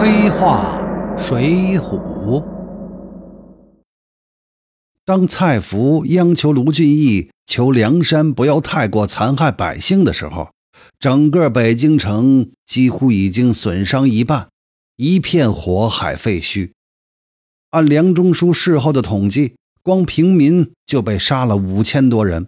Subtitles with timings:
[0.00, 0.80] 黑话
[1.18, 2.40] 水浒。
[5.04, 10.50] 当蔡福央求卢俊义求梁山不要太过残害百姓的时候，
[11.00, 14.50] 整个北京城几乎已经损伤一半，
[14.94, 16.70] 一片火海废墟。
[17.70, 22.46] 按梁中书事后的统计，光平民就被杀了五千多人。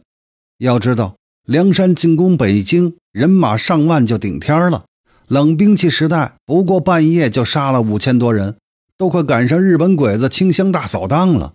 [0.59, 4.85] 要知道，梁山进攻北京，人马上万就顶天了。
[5.31, 8.57] 冷兵器时代，不过半夜就杀了五千多人，
[8.99, 11.53] 都快赶上日本鬼子清乡大扫荡了。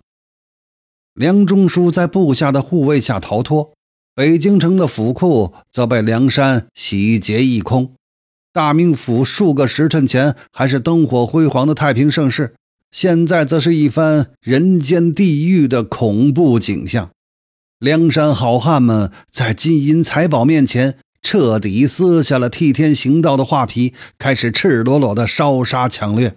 [1.12, 3.74] 梁中书在部下的护卫下逃脱，
[4.14, 7.92] 北京城的府库则被梁山洗劫一空。
[8.50, 12.54] 大名府数个时辰前还是灯火辉煌的太平盛世，
[12.90, 17.10] 现在则是一番人间地狱的恐怖景象。
[17.78, 20.96] 梁山好汉们在金银财宝面前。
[21.26, 26.36] 彻底撕下了替天行道的画皮，开始赤裸裸的烧杀抢掠。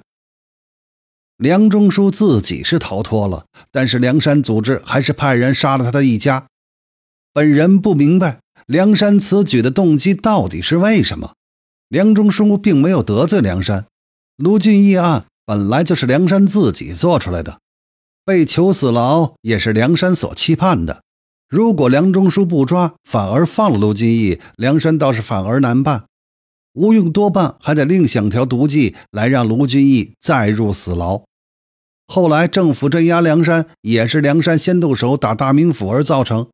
[1.38, 6.48] 梁中书自己是逃脱了，但是梁山组织还是派人杀了他的一家。
[7.32, 11.36] 本人不明白梁山此举的动机到底是为什么。
[11.88, 13.86] 梁中书并没有得罪梁山，
[14.38, 17.60] 卢俊义案本来就是梁山自己做出来的，
[18.26, 21.04] 被囚死牢也是梁山所期盼的。
[21.50, 26.04] 如果梁中书不抓，反而放了卢俊义，梁山倒是反而难办。
[26.74, 31.24] 吴用多半还得另想条毒计来让卢俊义再入死牢。
[32.06, 36.48] 后来政府镇压梁山，也是梁山先动手打大名府而造成。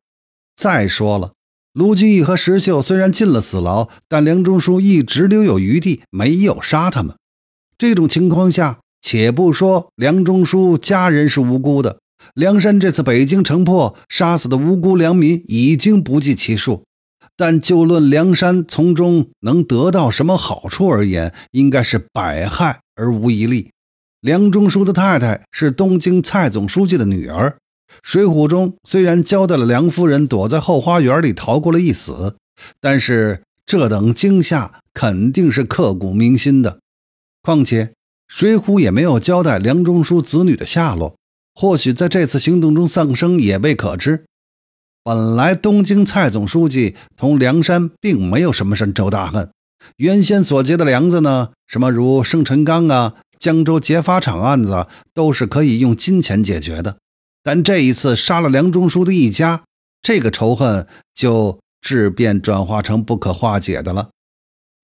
[0.56, 1.34] 再说了，
[1.74, 7.14] 卢俊义和石秀虽然进了死牢，但梁中书一直留有余地，没有杀他们。
[7.76, 11.98] 这种情况下，且不说梁中书家人是无辜的。
[12.34, 16.84] 梁山这次北京城破，杀死的无辜良民已经不计其数，
[17.36, 23.70] 但就论梁山从中能得到什么好处而言，应该是百害而无一利。
[24.20, 27.50] 梁中书的太太是东京蔡总书记的女儿，
[28.02, 32.36] 《水浒》中虽然交代了梁夫人躲在后花园里逃过了一死，
[32.80, 36.80] 但是这等惊吓肯定是刻骨铭心的。
[37.42, 37.84] 况且，
[38.26, 41.14] 《水浒》也没有交代梁中书子女的下落。
[41.58, 44.26] 或许在这次行动中丧生也未可知。
[45.02, 49.50] 本来东京蔡总书记同梁山并没有什么深仇大恨，
[49.96, 56.98] 原先所结的梁子呢，什么如生辰纲啊、江州劫法场案子，都是可以用金钱解决的。
[57.42, 59.62] 但这一次杀了梁中书的一家，
[60.02, 64.10] 这个仇恨就质变转化成不可化解的了。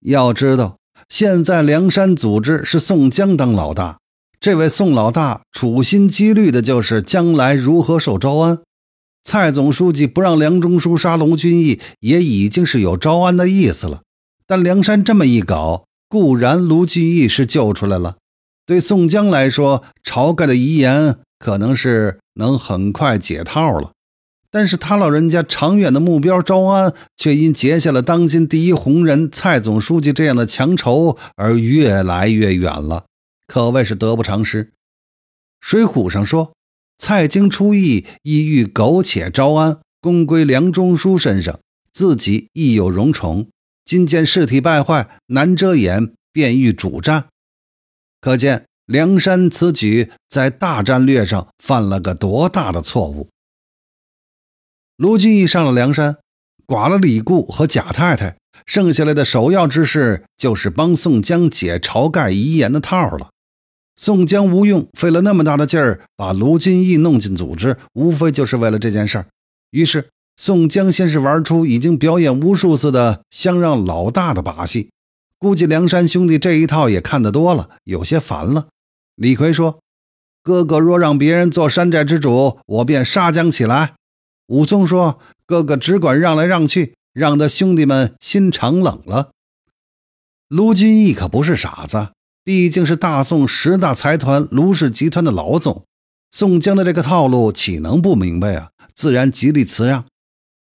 [0.01, 0.79] 要知道，
[1.09, 3.99] 现在梁山组织是宋江当老大。
[4.43, 8.59] 这位宋老大处心积虑的就是将来如何受招安。
[9.23, 14.03] 蔡总书记不让梁中书杀龙俊义，也已经是有招安的意思了。
[14.45, 18.17] 但梁山这么一搞，固然卢俊义是救出来了，
[18.67, 23.93] 对宋江来说，晁盖的遗言可能是能很快解套了。
[24.51, 33.05] 但是他老人家长远的目标招安，却因结下了当今第一红人蔡总书记这样的强仇而越来越远了。
[33.53, 34.73] 可谓是得不偿失。
[35.61, 36.55] 水浒上说，
[36.97, 41.61] 蔡京出义，意欲苟且招安，功归梁中书身上，
[41.93, 43.51] 自己亦有荣宠。
[43.85, 47.29] 今见事体败坏，难遮掩，便欲主战。
[48.23, 53.29] 可见梁山此举在大战略上犯了个多大的错误。
[54.97, 56.17] 卢俊义上了梁山，
[56.65, 63.29] 剐了李固和贾太太，剩下来的首要之事就是帮宋江解晁盖遗言的套了。
[64.03, 69.27] 宋江、吴用费了那么大的劲儿把卢俊义弄进组织，无非就是为了这件事儿。
[69.71, 74.91] 于是，宋江先是玩出已经表演无数次的相让老大的把戏，
[75.39, 78.67] 估计梁山兄弟这一套也看得多了，有些烦了。
[79.15, 79.79] 李逵说
[80.43, 83.95] ：“哥哥若让别人做山寨之主，我便杀将起来。”
[84.51, 89.31] 武松说：“哥哥只管让来让去，让得兄弟们心肠冷了。”
[90.51, 92.09] 卢俊义可不是傻子。
[92.45, 95.85] 毕竟是大宋十大财团卢氏集团的老总，
[96.31, 98.71] 宋江的这个套路岂能不明白啊？
[98.95, 100.05] 自然极力辞让。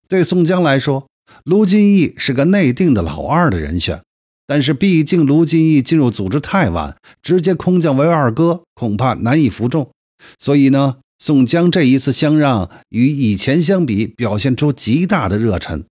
[0.08, 1.06] 对宋江来说，
[1.44, 4.00] 卢俊义是个内定的老二的人选，
[4.46, 9.90] 但是毕竟卢俊义进入组织太晚，直接空降为二哥，恐怕难以服众。
[10.38, 15.84] 所以呢，宋江这一次相让，与以前相比，表现出极大的热忱，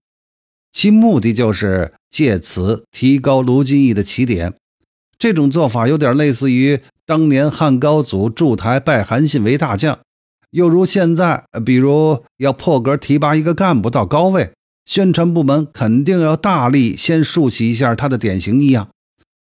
[0.72, 4.54] 其目的就是借此提高卢俊义的起点。
[5.18, 9.98] 这种做法有点类似于当年汉高祖筑台拜韩信为大将，
[10.50, 14.52] 又如现在，比如要破格提拔一个干部到高位，
[14.86, 18.88] 宣传部门肯定要大力先竖起一下他的典型一样。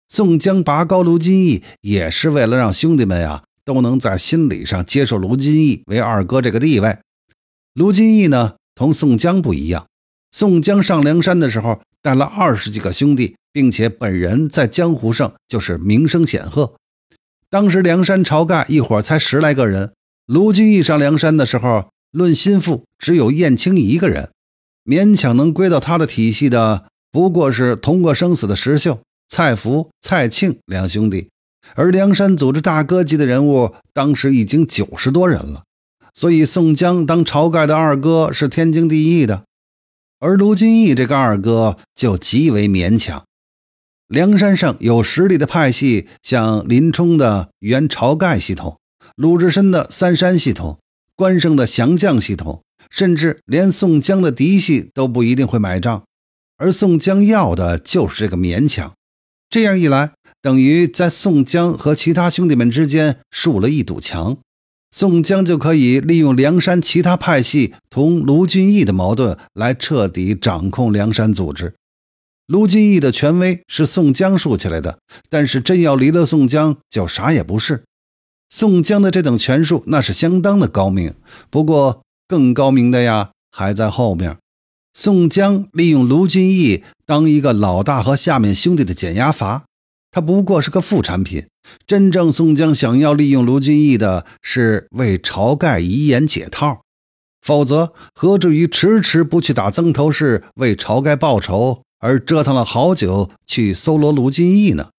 [0.08, 6.96] 宋江拔高卢俊义，也是为了让兄弟们呀都能在心理上接受卢俊义为二哥这个地位。
[7.74, 9.86] 卢俊义呢，同宋江不一样。
[10.30, 16.74] 宋江上梁山的时候，带了二十几个兄弟，并且本人在江湖上就是名声显赫。
[17.50, 19.92] 当时梁山晁盖一伙才十来个人，
[20.26, 24.30] 卢俊义上梁山的时候，论心腹只有燕青一个人，
[24.84, 29.00] 勉强能归到他的体系的，不过是同过生死的石秀。
[29.30, 31.28] 蔡福、蔡庆两兄弟，
[31.74, 35.64] 而梁山组织大哥级的人物，当时已经九十多人了。
[36.14, 39.44] 所以宋江当晁盖的二哥是天经地义的，
[40.18, 43.24] 而卢俊义这个二哥就极为勉强。
[44.08, 48.78] 梁山上有实力的派系，像林冲的原晁盖系统，
[49.16, 50.78] 鲁智深的三山系统，
[51.14, 56.04] 关胜的降将系统，甚至连宋江的嫡系都不一定会买账。
[56.56, 58.94] 而宋江要的就是这个勉强。
[59.50, 64.38] 这样一来，等于在宋江和其他兄弟们之间竖了一堵墙，
[64.90, 71.74] 宋江就可以利用梁山其他派系同卢俊义的矛盾来彻底掌控梁山组织。
[72.48, 77.84] 卢俊义的权威是宋江竖起来的，但是真要离了宋江，就啥也不是。
[78.48, 81.12] 宋江的这等权术那是相当的高明，
[81.50, 84.38] 不过更高明的呀还在后面。
[84.94, 89.66] 宋江利用卢俊义当一个老大和下面兄弟的减压阀，
[90.10, 91.46] 他不过是个副产品。
[91.86, 96.80] 真正宋江想要利用卢俊义的是为晁盖遗言解套，
[97.42, 104.90] 否则何至于迟迟不去打曾头市为晁盖报仇，而折腾了好久去搜罗卢俊义呢？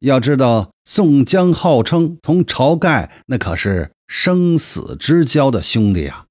[0.00, 6.26] 要知道，宋江号称同晁盖那可是生死之交的兄弟啊。